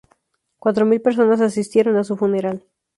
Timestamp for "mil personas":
0.87-1.41